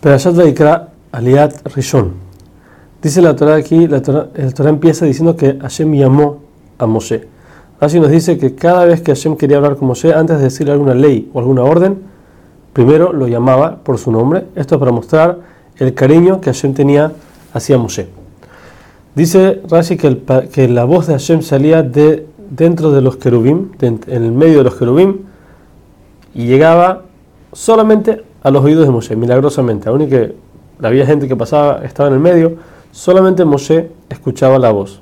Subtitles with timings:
[0.00, 2.12] Perashat Vaikra Aliat Rishon.
[3.02, 6.38] Dice la Torah aquí, la Torah, el Torah empieza diciendo que Hashem llamó
[6.78, 7.26] a Moshe.
[7.80, 10.72] Así nos dice que cada vez que Hashem quería hablar con Moshe, antes de decirle
[10.72, 11.98] alguna ley o alguna orden,
[12.72, 14.46] primero lo llamaba por su nombre.
[14.54, 15.38] Esto es para mostrar
[15.78, 17.12] el cariño que Hashem tenía
[17.52, 18.06] hacia Moshe.
[19.16, 20.22] Dice Rashi que,
[20.52, 24.64] que la voz de Hashem salía de dentro de los querubim, en el medio de
[24.64, 25.22] los querubim,
[26.34, 27.02] y llegaba
[27.52, 29.88] solamente a los oídos de Moshe, milagrosamente.
[29.88, 30.34] Aún que
[30.82, 32.56] había gente que pasaba, estaba en el medio,
[32.92, 35.00] solamente Moshe escuchaba la voz.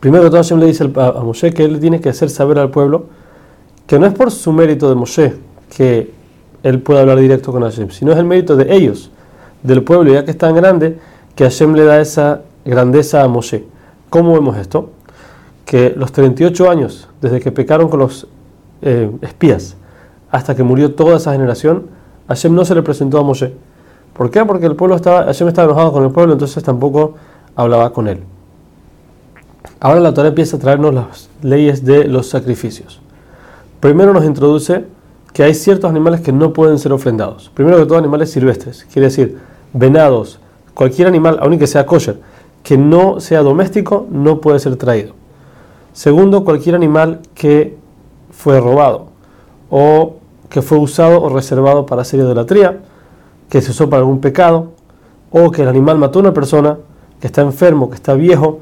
[0.00, 3.06] Primero todo, Hashem le dice a Moshe que él tiene que hacer saber al pueblo
[3.86, 5.34] que no es por su mérito de Moshe
[5.76, 6.10] que
[6.62, 9.10] él puede hablar directo con Hashem, sino es el mérito de ellos,
[9.62, 10.98] del pueblo, ya que es tan grande,
[11.34, 13.64] que Hashem le da esa grandeza a Moshe.
[14.10, 14.90] ¿Cómo vemos esto?
[15.64, 18.26] Que los 38 años, desde que pecaron con los
[18.82, 19.76] eh, espías,
[20.30, 21.86] hasta que murió toda esa generación,
[22.28, 23.54] Hashem no se le presentó a Moshe.
[24.12, 24.44] ¿Por qué?
[24.44, 27.14] Porque el pueblo estaba, Hashem estaba enojado con el pueblo, entonces tampoco
[27.54, 28.20] hablaba con él.
[29.78, 33.00] Ahora la Torah empieza a traernos las leyes de los sacrificios.
[33.80, 34.86] Primero nos introduce
[35.32, 37.50] que hay ciertos animales que no pueden ser ofrendados.
[37.52, 39.38] Primero que todo, animales silvestres, quiere decir
[39.74, 40.40] venados,
[40.72, 42.18] cualquier animal, aunque que sea kosher,
[42.62, 45.12] que no sea doméstico, no puede ser traído.
[45.92, 47.76] Segundo, cualquier animal que
[48.30, 49.15] fue robado
[49.70, 50.16] o
[50.48, 52.80] que fue usado o reservado para hacer idolatría,
[53.48, 54.72] que se usó para algún pecado,
[55.30, 56.78] o que el animal mató a una persona
[57.20, 58.60] que está enfermo, que está viejo.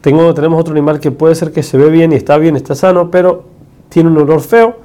[0.00, 2.74] Tengo, tenemos otro animal que puede ser que se ve bien y está bien, está
[2.74, 3.44] sano, pero
[3.88, 4.76] tiene un olor feo.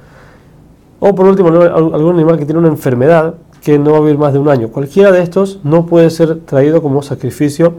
[0.98, 4.32] O por último, algún animal que tiene una enfermedad que no va a vivir más
[4.32, 4.68] de un año.
[4.68, 7.74] Cualquiera de estos no puede ser traído como sacrificio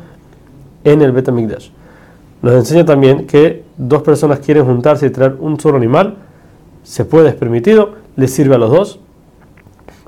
[0.83, 1.69] en el Betamigdash.
[2.41, 6.17] Nos enseña también que dos personas quieren juntarse y traer un solo animal,
[6.83, 8.99] se puede, es permitido, le sirve a los dos.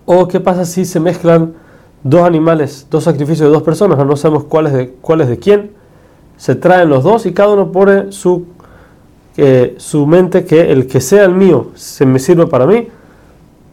[0.06, 1.54] O qué pasa si se mezclan
[2.04, 5.72] dos animales, dos sacrificios de dos personas, no sabemos cuál es de, de quién,
[6.38, 8.46] se traen los dos y cada uno pone su,
[9.38, 12.88] eh, su mente que el que sea el mío se me sirve para mí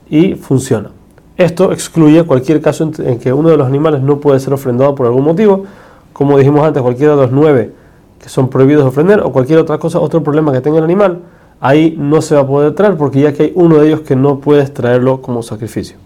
[0.08, 0.90] y funciona.
[1.36, 5.06] Esto excluye cualquier caso en que uno de los animales no puede ser ofrendado por
[5.06, 5.64] algún motivo,
[6.12, 7.72] como dijimos antes, cualquiera de los nueve
[8.20, 11.20] que son prohibidos de ofrender o cualquier otra cosa, otro problema que tenga el animal,
[11.60, 14.16] ahí no se va a poder traer porque ya que hay uno de ellos que
[14.16, 15.96] no puedes traerlo como sacrificio.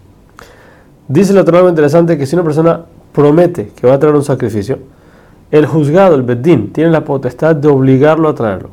[1.07, 4.79] Dice la Torah interesante que si una persona promete que va a traer un sacrificio,
[5.51, 8.69] el juzgado, el bedín, tiene la potestad de obligarlo a traerlo.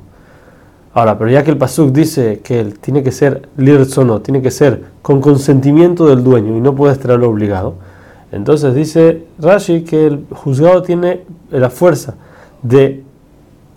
[0.94, 4.50] Ahora, pero ya que el pasuk dice que él tiene que ser lirzono, tiene que
[4.50, 7.76] ser con consentimiento del dueño y no puedes traerlo obligado,
[8.30, 12.14] entonces dice Rashi que el juzgado tiene la fuerza
[12.62, 13.02] de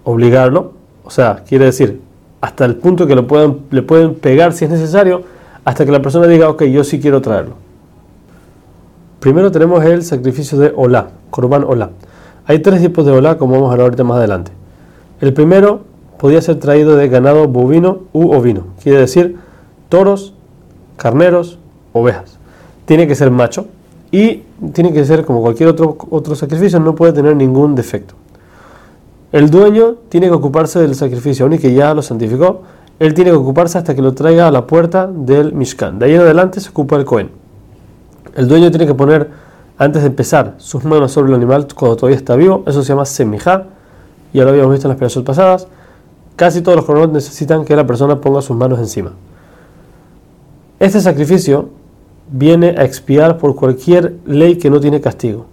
[0.04, 0.74] obligarlo,
[1.04, 2.02] o sea, quiere decir,
[2.46, 5.24] hasta el punto que lo pueden, le pueden pegar si es necesario,
[5.64, 7.56] hasta que la persona diga, ok, yo sí quiero traerlo.
[9.20, 11.90] Primero tenemos el sacrificio de Olá, Korban Olá.
[12.46, 14.52] Hay tres tipos de Olá, como vamos a ver ahorita más adelante.
[15.22, 15.82] El primero
[16.20, 19.38] podía ser traído de ganado bovino u ovino, quiere decir
[19.90, 20.36] toros,
[20.98, 21.58] carneros,
[21.94, 22.38] ovejas.
[22.86, 23.66] Tiene que ser macho
[24.12, 28.14] y tiene que ser como cualquier otro, otro sacrificio, no puede tener ningún defecto.
[29.36, 32.62] El dueño tiene que ocuparse del sacrificio, aunque ya lo santificó,
[33.00, 36.00] él tiene que ocuparse hasta que lo traiga a la puerta del Mishkan.
[36.00, 37.32] De ahí en adelante se ocupa el Cohen.
[38.34, 39.30] El dueño tiene que poner,
[39.78, 42.64] antes de empezar, sus manos sobre el animal cuando todavía está vivo.
[42.66, 43.66] Eso se llama semijá.
[44.32, 45.68] Ya lo habíamos visto en las operaciones pasadas.
[46.38, 49.12] Casi todos los coronados necesitan que la persona ponga sus manos encima.
[50.80, 51.72] Este sacrificio
[52.32, 55.46] viene a expiar por cualquier ley que no tiene castigo.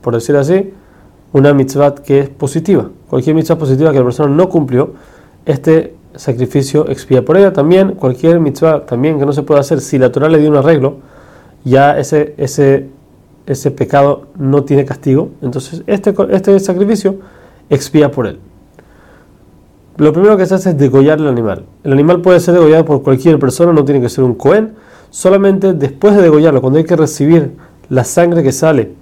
[0.00, 0.72] Por decir así,
[1.32, 2.90] una mitzvah que es positiva.
[3.12, 4.94] Cualquier mitzvah positiva que la persona no cumplió,
[5.44, 7.52] este sacrificio expía por ella.
[7.52, 10.56] También cualquier mitzvah también que no se puede hacer, si la Torah le dio un
[10.56, 10.94] arreglo,
[11.62, 12.88] ya ese, ese,
[13.44, 15.28] ese pecado no tiene castigo.
[15.42, 17.16] Entonces este, este sacrificio
[17.68, 18.38] expía por él.
[19.98, 21.66] Lo primero que se hace es degollar el animal.
[21.84, 24.72] El animal puede ser degollado por cualquier persona, no tiene que ser un cohen.
[25.10, 27.50] Solamente después de degollarlo, cuando hay que recibir
[27.90, 28.94] la sangre que sale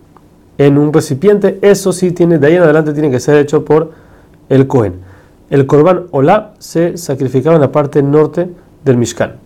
[0.58, 4.09] en un recipiente, eso sí tiene, de ahí en adelante tiene que ser hecho por
[4.50, 5.00] el Cohen.
[5.49, 8.50] El Corban Olá se sacrificaba en la parte norte
[8.85, 9.37] del Mishkan.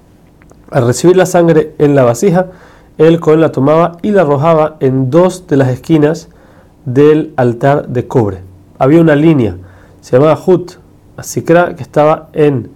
[0.70, 2.48] Al recibir la sangre en la vasija,
[2.98, 6.28] el Cohen la tomaba y la arrojaba en dos de las esquinas
[6.84, 8.38] del altar de cobre.
[8.78, 9.56] Había una línea,
[10.00, 10.72] se llamaba Hut,
[11.16, 12.70] Asikra, que estaba en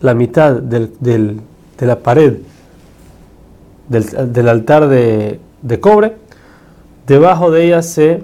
[0.00, 1.40] la mitad de
[1.80, 2.36] la pared
[3.88, 6.14] del, altar de, de cobre
[7.10, 8.22] debajo de ella se,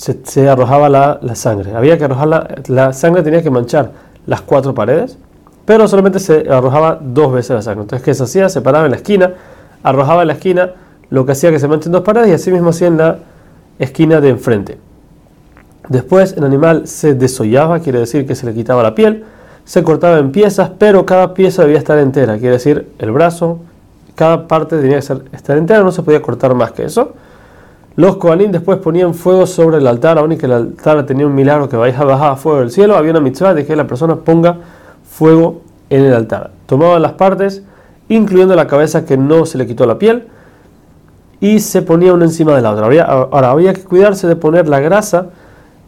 [0.00, 1.74] se, arrojaba la, sangre.
[1.74, 3.92] Había que arrojar la, sangre, tenía que manchar
[4.26, 5.18] las cuatro paredes,
[5.66, 7.82] pero solamente se arrojaba dos veces la sangre.
[7.82, 8.48] Entonces, ¿qué se hacía?
[8.48, 9.34] Se paraba en la esquina,
[9.82, 10.70] arrojaba en la esquina
[11.10, 13.18] lo que hacía que se manchen dos paredes y así mismo hacía en la
[13.78, 14.78] esquina de enfrente.
[15.88, 19.24] Después el animal se desollaba, quiere decir que se le quitaba la piel,
[19.64, 23.58] se cortaba en piezas, pero cada pieza debía estar entera, quiere decir el brazo,
[24.14, 27.12] cada parte tenía que estar entera, no se podía cortar más que eso.
[28.00, 31.34] Los Kohanim después ponían fuego sobre el altar, aún y que el altar tenía un
[31.34, 34.56] milagro que bajaba fuego del cielo, había una mitzvah de que la persona ponga
[35.04, 35.60] fuego
[35.90, 36.50] en el altar.
[36.64, 37.62] Tomaban las partes,
[38.08, 40.28] incluyendo la cabeza que no se le quitó la piel,
[41.40, 42.86] y se ponía una encima de la otra.
[43.04, 45.26] ahora, había que cuidarse de poner la grasa,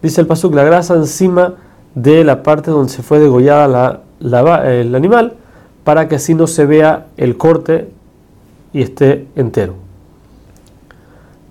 [0.02, 1.54] dice el pasuk, la grasa encima
[1.94, 5.32] de la parte donde se fue degollada la, el animal,
[5.82, 7.88] para que así no se vea el corte
[8.74, 9.76] y esté entero.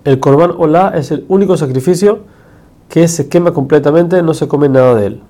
[0.04, 2.20] El korban olá es el único sacrificio
[2.90, 5.22] que se quema completamente, no se come nada de él.